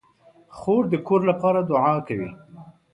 [0.57, 2.29] خور د کور لپاره دعا کوي.